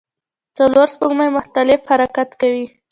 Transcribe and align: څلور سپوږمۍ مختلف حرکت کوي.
څلور 0.57 0.87
سپوږمۍ 0.93 1.29
مختلف 1.37 1.79
حرکت 1.91 2.29
کوي. 2.41 2.65